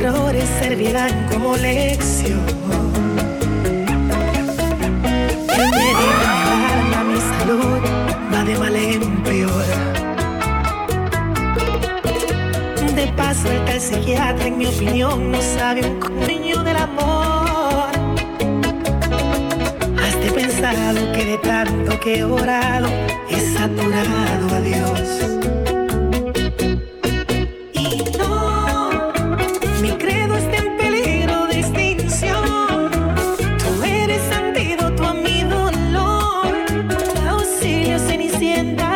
Errores 0.02 0.48
servirán 0.58 1.28
como 1.30 1.56
lección. 1.56 2.40
El 5.56 5.70
médico 5.70 6.02
me 6.18 6.24
alarma, 6.34 7.04
mi 7.04 7.20
salud 7.20 7.80
va 8.32 8.44
de 8.44 8.58
mal 8.58 8.76
en 8.76 9.22
peor. 9.22 9.64
De 12.96 13.06
paso, 13.16 13.50
el 13.50 13.64
tal 13.64 13.80
psiquiatra, 13.80 14.46
en 14.46 14.58
mi 14.58 14.66
opinión, 14.66 15.30
no 15.30 15.40
sabe 15.40 15.86
un 15.86 16.00
coño 16.00 16.62
del 16.62 16.76
amor. 16.76 17.90
Has 20.02 20.20
de 20.20 20.30
pensado 20.32 21.12
que 21.12 21.24
de 21.24 21.38
tanto 21.38 22.00
que 22.00 22.18
he 22.18 22.24
orado, 22.24 22.88
he 23.30 23.40
saturado 23.54 24.54
a 24.54 24.60
Dios. 24.60 25.61
Auxilio 38.42 38.91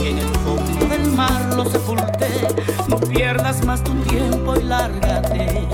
y 0.00 0.06
en 0.06 0.18
el 0.18 0.34
fondo 0.36 0.86
del 0.86 1.12
mar 1.12 1.54
lo 1.54 1.68
sepulté. 1.68 2.30
No 2.88 2.96
pierdas 2.96 3.62
más 3.66 3.84
tu 3.84 3.92
tiempo 3.96 4.56
y 4.56 4.62
lárgate. 4.62 5.66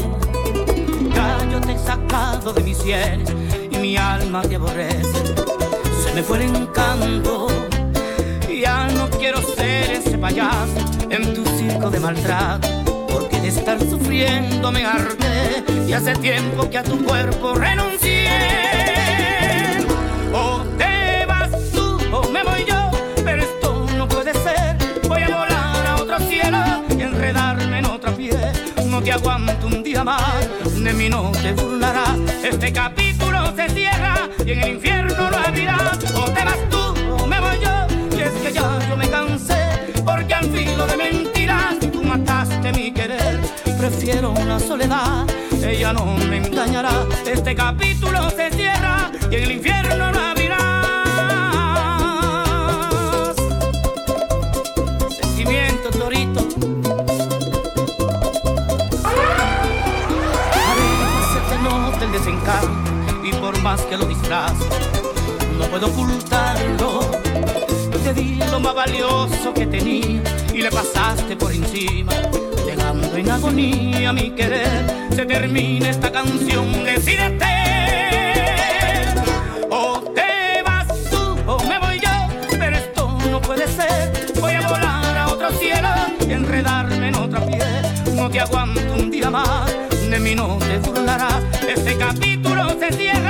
Ya 1.14 1.38
yo 1.53 1.61
te 1.61 1.75
he 1.75 1.79
sacado 1.79 2.53
de 2.53 2.62
mis 2.64 2.79
sienes 2.79 3.33
y 3.71 3.77
mi 3.77 3.97
alma 3.97 4.43
te 4.43 4.57
aborrece. 4.57 5.35
Se 6.03 6.12
me 6.14 6.23
fue 6.25 6.38
el 6.45 6.57
encanto. 6.57 7.47
Ya 8.61 8.88
no 8.88 9.09
quiero 9.11 9.40
ser 9.55 9.90
ese 9.93 10.19
payaso 10.19 10.81
en 11.11 11.35
tu 11.35 11.45
circo 11.57 11.90
de 11.90 12.01
maltrato, 12.01 13.07
porque 13.09 13.40
de 13.40 13.49
estar 13.49 13.79
sufriendo 13.79 14.73
me 14.73 14.85
harté 14.85 15.62
y 15.87 15.93
hace 15.93 16.14
tiempo 16.17 16.69
que 16.69 16.79
a 16.79 16.83
tu 16.83 17.05
cuerpo 17.05 17.55
renuncié. 17.55 18.63
Te 29.05 29.12
aguanto 29.12 29.67
un 29.67 29.83
día 29.83 30.03
más, 30.03 30.49
de 30.83 30.93
mí 30.95 31.11
no 31.11 31.31
te 31.43 31.53
burlarás. 31.53 32.19
Este 32.43 32.73
capítulo 32.73 33.55
se 33.55 33.69
cierra 33.69 34.31
y 34.45 34.53
en 34.53 34.61
el 34.62 34.69
infierno 34.77 35.31
lo 35.31 35.37
abrirás. 35.37 35.99
O 36.14 36.25
te 36.31 36.43
vas 36.43 36.59
tú 36.71 36.79
o 37.19 37.27
me 37.27 37.38
voy 37.38 37.57
yo. 37.62 38.17
Y 38.17 38.23
es 38.23 38.33
que 38.33 38.53
ya 38.53 38.79
yo 38.88 38.97
me 38.97 39.07
cansé, 39.09 39.93
porque 40.05 40.33
al 40.33 40.47
filo 40.51 40.87
de 40.87 40.97
mentiras 40.97 41.79
tú 41.93 42.03
mataste 42.03 42.73
mi 42.73 42.93
querer. 42.93 43.40
Prefiero 43.79 44.33
la 44.47 44.59
soledad, 44.59 45.27
ella 45.62 45.93
no 45.93 46.07
me 46.31 46.38
engañará. 46.38 47.05
Este 47.27 47.55
capítulo 47.55 48.31
se 48.31 48.43
no 65.59 65.64
puedo 65.70 65.87
ocultarlo. 65.87 67.01
Te 68.03 68.12
di 68.12 68.38
lo 68.51 68.59
más 68.59 68.75
valioso 68.75 69.55
que 69.55 69.66
tenía 69.66 70.23
y 70.53 70.61
le 70.61 70.70
pasaste 70.70 71.37
por 71.37 71.53
encima, 71.53 72.12
dejando 72.66 73.16
en 73.16 73.31
agonía 73.31 74.12
mi 74.12 74.31
querer. 74.31 75.09
Se 75.14 75.25
termina 75.25 75.88
esta 75.88 76.11
canción, 76.11 76.85
decídete. 76.85 77.47
O 79.70 80.01
te 80.14 80.62
vas 80.64 80.88
tú 81.11 81.37
o 81.47 81.62
me 81.64 81.79
voy 81.79 82.01
yo, 82.01 82.11
pero 82.59 82.77
esto 82.77 83.16
no 83.31 83.40
puede 83.40 83.66
ser. 83.68 84.12
Voy 84.40 84.55
a 84.55 84.68
volar 84.68 85.16
a 85.16 85.29
otro 85.29 85.51
cielo 85.53 85.88
y 86.29 86.33
enredarme 86.33 87.09
en 87.09 87.14
otra 87.14 87.47
piel. 87.47 88.16
No 88.16 88.29
te 88.29 88.40
aguanto 88.40 88.81
un 88.99 89.11
día 89.11 89.31
más, 89.31 89.70
de 90.11 90.18
mí 90.18 90.35
no 90.35 90.59
te 90.59 90.79
burlarás. 90.79 91.42
Este 91.66 91.97
capítulo 91.97 92.68
se 92.79 92.92
cierra 92.92 93.24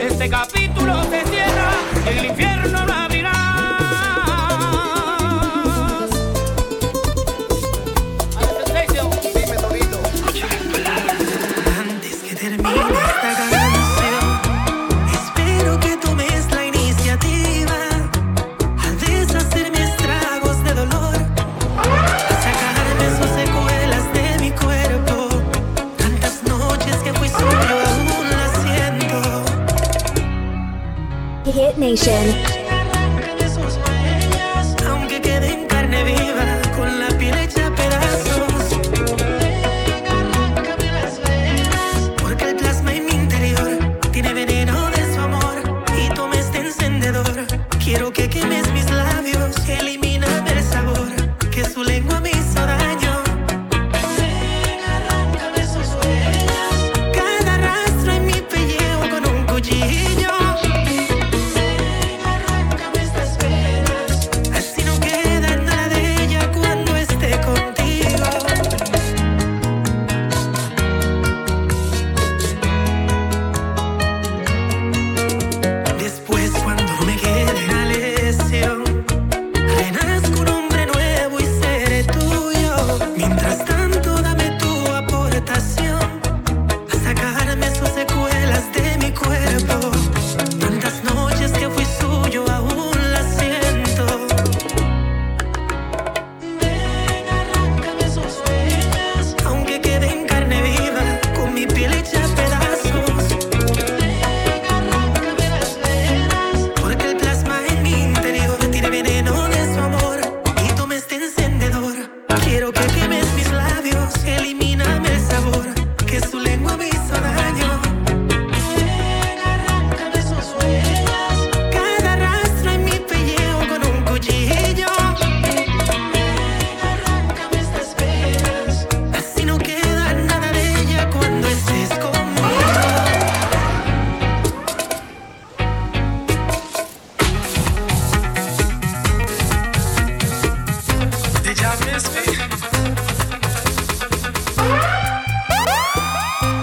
Este 0.00 0.28
capítulo 0.28 0.57
Nation. 31.88 32.57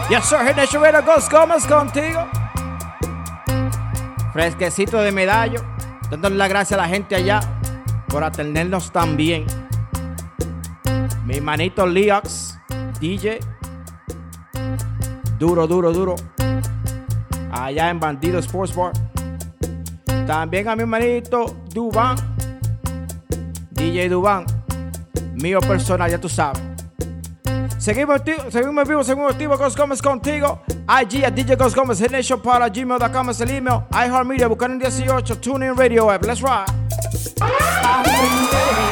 Sir. 0.08 0.46
Hit 0.46 0.56
Nation 0.56 0.82
Radio 0.84 1.02
Ghost 1.02 1.32
Gómez 1.32 1.66
contigo. 1.66 2.28
Fresquecito 4.32 5.02
de 5.02 5.12
medallo. 5.12 5.62
Dándole 6.12 6.36
las 6.36 6.48
gracias 6.48 6.80
a 6.80 6.84
la 6.84 6.88
gente 6.88 7.16
allá 7.16 7.40
por 8.08 8.24
atendernos 8.24 8.92
tan 8.92 9.18
bien. 9.18 9.46
Mi 11.26 11.42
manito 11.42 11.88
Leox, 11.88 12.58
DJ. 13.00 13.40
Duro, 15.40 15.66
duro, 15.66 15.92
duro. 15.92 16.16
Allá 17.52 17.90
en 17.90 18.00
Bandido 18.00 18.38
Sports 18.40 18.76
Bar. 18.76 18.94
También 20.28 20.70
a 20.70 20.76
mi 20.76 20.86
manito 20.86 21.48
Duban. 21.74 22.16
DJ 23.72 24.10
Duban. 24.10 24.46
Mío 25.34 25.60
personal, 25.62 26.12
ya 26.12 26.20
tú 26.20 26.30
sabes. 26.30 26.75
Seguimos, 27.86 28.20
seguimos 28.50 28.82
en 28.82 28.88
vivo, 28.88 29.04
seguimos 29.04 29.32
activo, 29.32 29.56
Ghost 29.60 29.78
Gómez 29.78 30.02
contigo. 30.02 30.60
IG 30.68 31.24
a 31.24 31.30
DJ 31.30 31.56
Ghost 31.56 31.76
Gómez, 31.76 32.02
Nation 32.10 32.42
para 32.42 32.68
gmail.com 32.68 33.30
es 33.30 33.42
el 33.42 33.52
email. 33.52 33.82
iHeartMedia, 33.92 34.48
Buchanan 34.48 34.80
18, 34.80 35.38
TuneIn 35.38 35.78
Radio 35.78 36.08
Web. 36.08 36.26
Let's 36.26 36.42
ride. 36.42 36.66
Aprenderé 37.40 38.90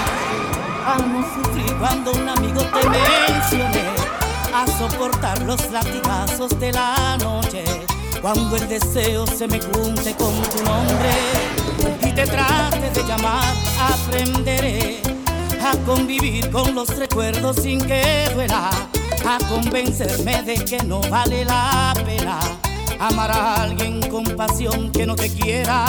a 0.86 0.98
no 1.08 1.24
sufrir 1.34 1.76
cuando 1.80 2.12
un 2.12 2.30
amigo 2.30 2.62
te 2.62 2.88
mencione, 2.88 3.84
a 4.54 4.68
soportar 4.78 5.42
los 5.42 5.72
latigazos 5.72 6.60
de 6.60 6.72
la 6.72 7.18
noche, 7.18 7.64
cuando 8.22 8.58
el 8.58 8.70
deseo 8.70 9.26
se 9.26 9.48
me 9.48 9.60
junte 9.60 10.14
con 10.14 10.40
tu 10.40 10.64
nombre 10.66 11.10
y 12.00 12.12
te 12.12 12.28
trate 12.28 12.92
de 12.92 13.04
llamar, 13.08 13.56
aprenderé 13.80 15.13
a 15.66 15.78
convivir 15.86 16.50
con 16.52 16.76
los 16.76 16.90
recuerdos 16.98 17.56
sin 17.58 17.80
que 17.80 18.30
duela, 18.34 18.70
a 19.26 19.38
convencerme 19.48 20.44
de 20.44 20.56
que 20.56 20.78
no 20.84 21.00
vale 21.10 21.46
la 21.46 21.94
pena 22.06 22.40
amar 23.00 23.32
a 23.32 23.64
alguien 23.64 24.02
con 24.10 24.26
pasión 24.36 24.92
que 24.92 25.06
no 25.06 25.16
te 25.16 25.30
quiera 25.30 25.86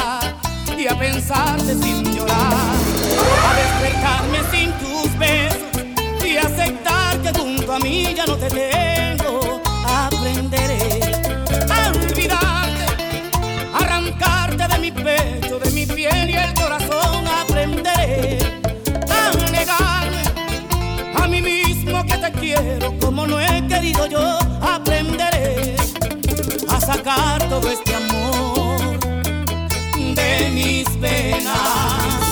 y 0.79 0.87
a 0.87 0.97
pensarte 0.97 1.75
sin 1.75 2.05
llorar, 2.14 2.53
a 3.43 3.55
despertarme 3.57 4.39
sin 4.53 4.72
tus 4.75 5.18
besos 5.18 6.25
y 6.25 6.37
aceptar 6.37 7.20
que 7.22 7.33
junto 7.37 7.72
a 7.72 7.79
mí 7.81 8.14
ya 8.14 8.27
no 8.27 8.37
te 8.37 8.49
tengo. 8.49 8.93
Te 22.25 22.33
quiero 22.41 22.99
como 23.01 23.27
no 23.27 23.39
he 23.41 23.66
querido 23.66 24.07
yo. 24.07 24.39
Aprenderé 24.62 25.77
a 26.68 26.81
sacar 26.81 27.49
todo 27.49 27.68
este 27.68 27.95
amor 27.95 28.99
de 30.14 30.51
mis 30.55 31.01
venas. 31.01 32.24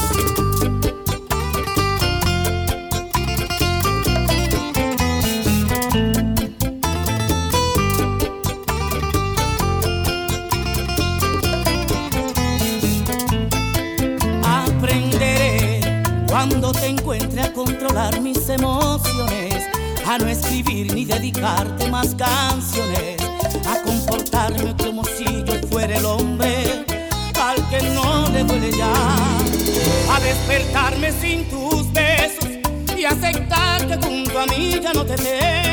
Dedicarte 21.43 21.91
más 21.91 22.15
canciones, 22.15 23.21
a 23.67 23.83
comportarme 23.83 24.77
como 24.77 25.05
si 25.05 25.25
yo 25.45 25.55
fuera 25.69 25.97
el 25.97 26.05
hombre 26.05 26.85
al 27.41 27.69
que 27.69 27.83
no 27.91 28.29
le 28.29 28.45
duele 28.45 28.71
ya, 28.77 28.93
a 30.15 30.21
despertarme 30.21 31.11
sin 31.11 31.49
tus 31.49 31.93
besos 31.93 32.49
y 32.97 33.05
aceptar 33.05 33.87
que 33.89 33.97
junto 34.07 34.39
a 34.39 34.47
mí 34.47 34.79
ya 34.81 34.93
no 34.93 35.05
te 35.05 35.17
tengo. 35.17 35.72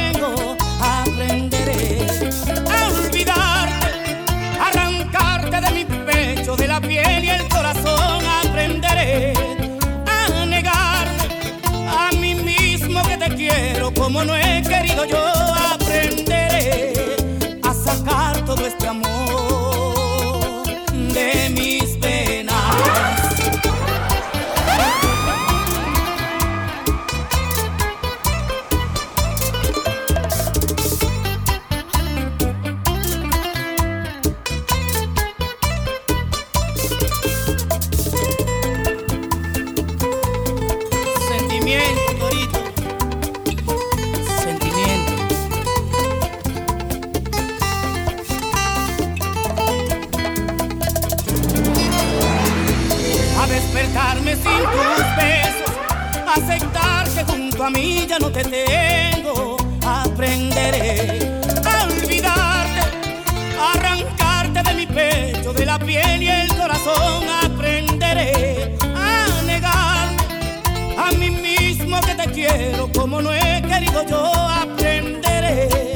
Como 72.96 73.22
no 73.22 73.34
he 73.34 73.62
querido 73.62 74.06
yo. 74.06 74.24
Aprenderé 74.26 75.94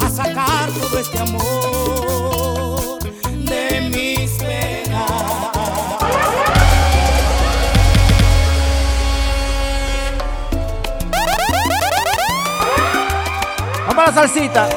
a 0.00 0.08
sacar 0.10 0.70
todo 0.70 0.98
este 0.98 1.18
amor 1.18 2.98
de 3.44 3.80
mis 3.92 4.38
venas. 4.38 5.10
Vamos 13.86 14.02
a 14.02 14.06
la 14.06 14.12
salsita. 14.12 14.68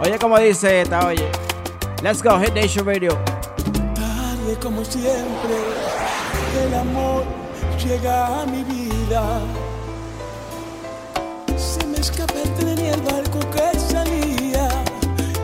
Oye, 0.00 0.18
como 0.18 0.38
dice 0.38 0.82
esta, 0.82 1.06
oye. 1.06 1.28
Let's 2.02 2.22
go, 2.22 2.38
Hit 2.38 2.54
Nation 2.54 2.86
Radio. 2.86 3.18
Tarde 3.94 4.56
como 4.62 4.84
siempre, 4.84 5.56
el 6.64 6.74
amor 6.74 7.24
llega 7.84 8.42
a 8.42 8.46
mi 8.46 8.62
vida. 8.62 8.87
Se 9.08 9.14
me 11.86 11.96
tren 11.96 12.78
y 12.78 12.88
el 12.88 13.00
barco 13.00 13.40
que 13.50 13.78
salía 13.78 14.68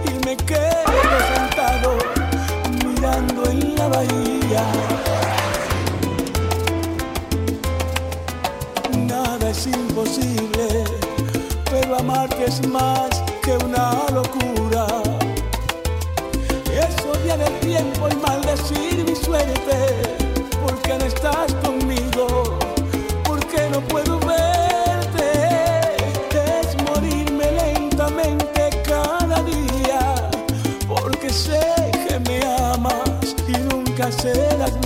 y 0.05 0.27
me 0.27 0.37
quedo 0.37 1.17
sentado 1.35 1.97
mirando 2.85 3.51
en 3.51 3.75
la 3.75 3.89
bahía. 3.89 4.67
Nada 9.07 9.49
es 9.49 9.67
imposible, 9.67 10.85
pero 11.71 12.01
amarte 12.01 12.45
es 12.45 12.69
más 12.69 13.09
que 13.43 13.53
una 13.65 14.05
locura. 14.13 14.87
Es 16.71 17.03
odiar 17.07 17.41
el 17.41 17.61
tiempo 17.61 18.11
y 18.11 18.15
maldecir 18.17 19.07
mi 19.09 19.17
suerte, 19.17 20.19
porque 20.63 20.99
no 20.99 21.05
estás 21.07 21.55
nunca 34.25 34.33
serás 34.33 34.84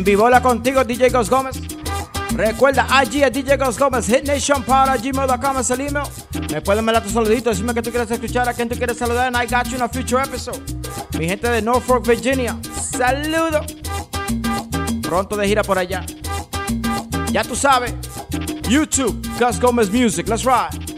En 0.00 0.04
Vivola 0.04 0.40
contigo, 0.40 0.82
DJ 0.82 1.10
Gos 1.10 1.28
Gómez. 1.28 1.60
Recuerda, 2.34 2.86
allí 2.88 3.22
es 3.22 3.30
DJ 3.30 3.58
Gos 3.58 3.78
Gómez, 3.78 4.08
hitnationpod.gmail.com 4.08 5.58
es 5.58 5.70
el 5.72 5.80
email. 5.82 6.06
Me 6.50 6.62
pueden 6.62 6.86
mandar 6.86 7.02
tus 7.02 7.12
saluditos, 7.12 7.52
decirme 7.52 7.74
que 7.74 7.82
tú 7.82 7.90
quieres 7.90 8.10
escuchar, 8.10 8.48
a 8.48 8.54
quien 8.54 8.66
tú 8.66 8.76
quieres 8.76 8.96
saludar, 8.96 9.26
and 9.26 9.36
I 9.36 9.46
got 9.46 9.66
you 9.66 9.76
in 9.76 9.82
a 9.82 9.88
future 9.90 10.22
episode. 10.22 10.58
Mi 11.18 11.28
gente 11.28 11.50
de 11.50 11.60
Norfolk, 11.60 12.06
Virginia, 12.06 12.56
saludo. 12.72 13.60
Pronto 15.02 15.36
de 15.36 15.46
gira 15.46 15.62
por 15.62 15.78
allá. 15.78 16.02
Ya 17.30 17.44
tú 17.44 17.54
sabes, 17.54 17.92
YouTube, 18.70 19.20
Gus 19.38 19.60
Gómez 19.60 19.90
Music, 19.90 20.26
let's 20.30 20.46
ride. 20.46 20.89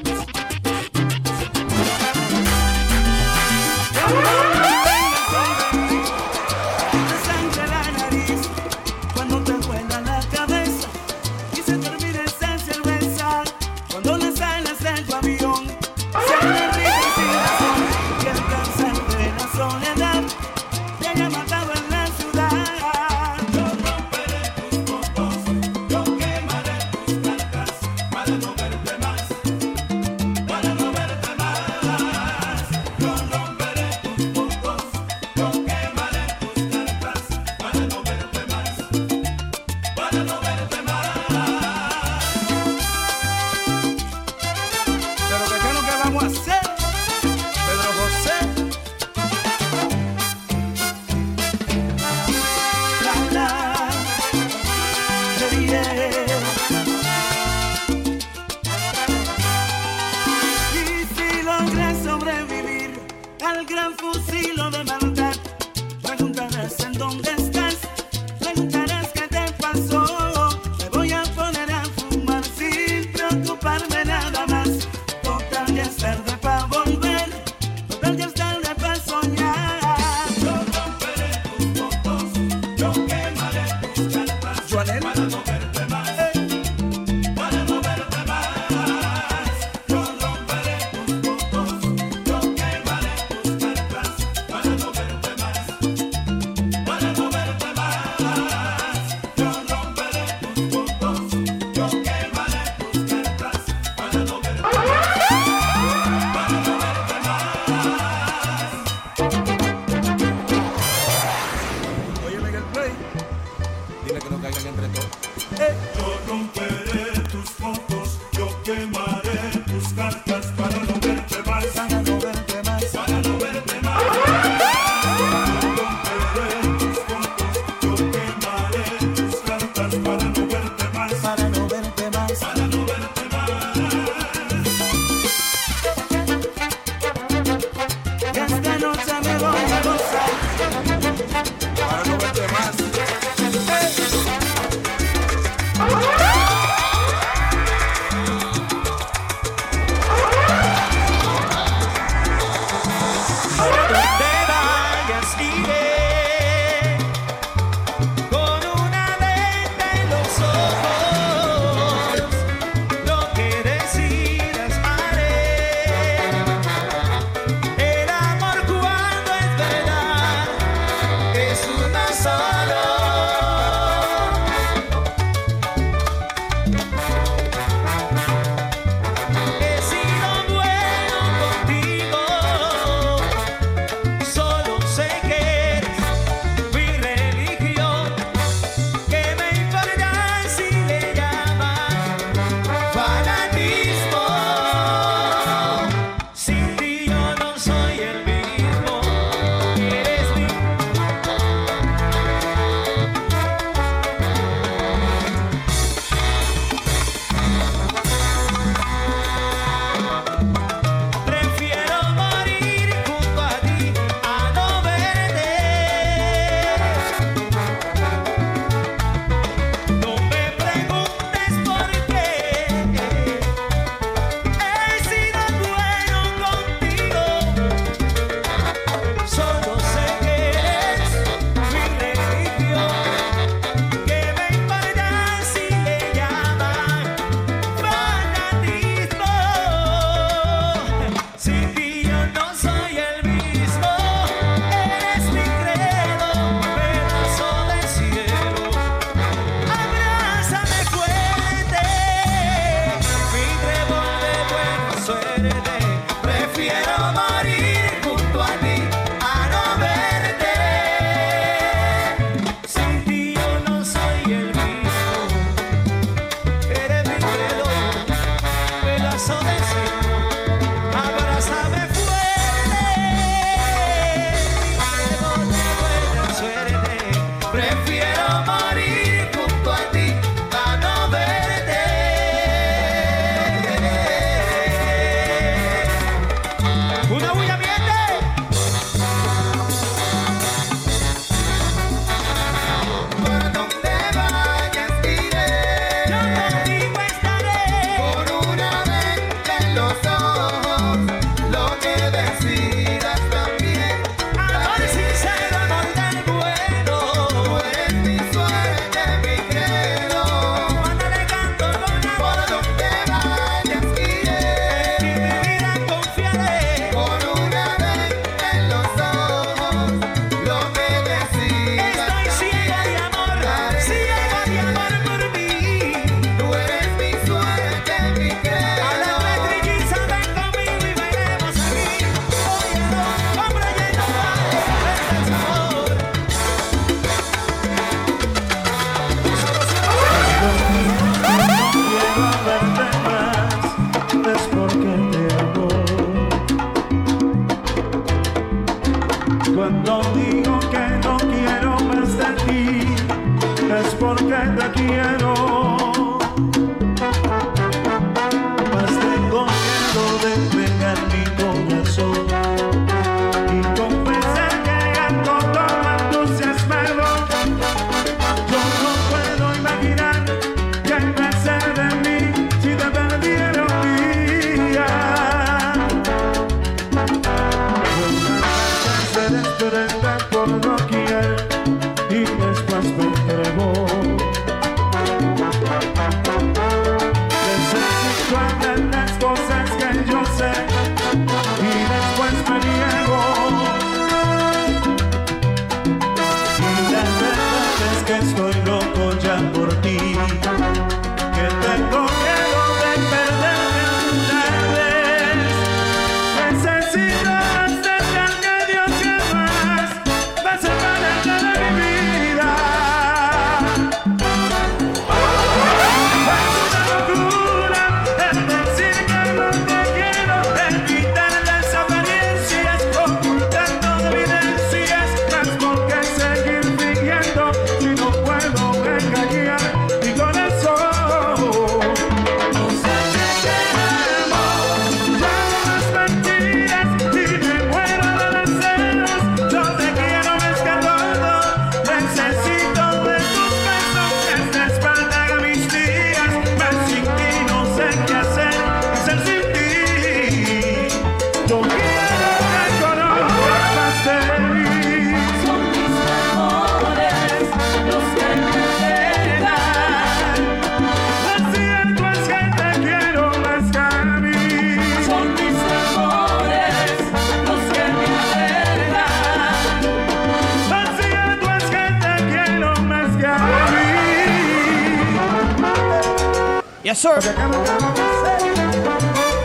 Yes, 476.92 476.98
sir. 476.98 477.22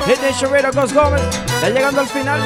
Desde 0.05 0.33
Chorrero 0.37 0.69
Gómez, 0.73 1.21
ya 1.61 1.69
llegando 1.69 2.01
al 2.01 2.07
final. 2.09 2.41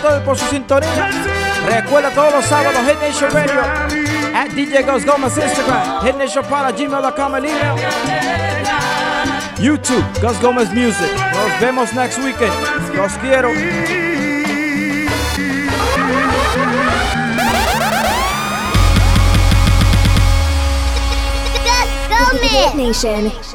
por 0.00 0.36
su 0.36 0.46
sintonía. 0.46 1.10
Recuerda 1.66 2.10
todos 2.10 2.32
los 2.34 2.44
sábados 2.44 2.80
Hit 2.86 3.00
Nation 3.00 3.30
Radio 3.32 3.60
at 4.34 4.48
DJ 4.50 4.82
Ghost 4.82 5.06
Gomez 5.06 5.36
Instagram, 5.36 6.04
Hit 6.04 6.16
Nation 6.16 6.44
para 6.46 6.70
gmail.com 6.72 7.36
el 7.36 7.44
email. 7.44 7.74
YouTube, 9.58 10.04
Gus 10.20 10.40
Gomez 10.40 10.70
Music. 10.70 11.10
Nos 11.32 11.60
vemos 11.60 11.92
next 11.94 12.18
weekend. 12.18 12.52
Los 12.96 13.12
quiero. 13.14 13.50
Gus 13.50 13.60
Gomez. 22.08 22.50
Hit 22.50 22.74
Nation. 22.74 23.53